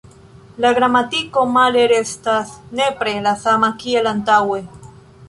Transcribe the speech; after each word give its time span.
La 0.63 0.69
gramatiko 0.77 1.43
male 1.57 1.83
restas 1.91 2.53
nepre 2.79 3.13
la 3.27 3.35
sama 3.45 3.71
kiel 3.85 4.11
antaŭe". 4.15 4.65